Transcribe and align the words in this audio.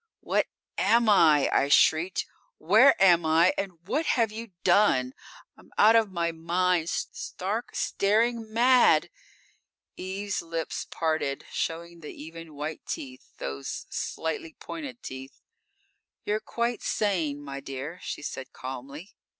"What 0.21 0.47
am 0.79 1.07
I?" 1.07 1.47
I 1.53 1.67
shrieked. 1.67 2.25
"Where 2.57 2.99
am 2.99 3.23
I 3.23 3.53
and 3.55 3.85
what 3.87 4.07
have 4.07 4.31
You 4.31 4.49
done? 4.63 5.13
I'm 5.55 5.71
out 5.77 5.95
of 5.95 6.11
my 6.11 6.31
mind; 6.31 6.89
stark, 6.89 7.75
staring 7.75 8.51
mad!" 8.51 9.11
Eve's 9.97 10.41
lips 10.41 10.87
parted, 10.89 11.45
showing 11.51 11.99
the 11.99 12.19
even 12.19 12.55
white 12.55 12.83
teeth 12.87 13.33
those 13.37 13.85
slightly 13.91 14.53
pointed 14.59 15.03
teeth. 15.03 15.33
_"You're 16.23 16.39
quite 16.39 16.81
sane, 16.81 17.39
my 17.39 17.59
dear," 17.59 17.99
She 18.01 18.23
said 18.23 18.51
calmly. 18.53 19.13